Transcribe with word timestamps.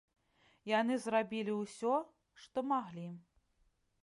Яны 0.79 0.97
зрабілі 1.03 1.53
ўсё, 1.61 1.95
што 2.45 2.59
маглі. 2.75 3.07